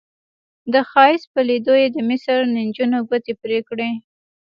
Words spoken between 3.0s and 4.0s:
ګوتې پرې کولې.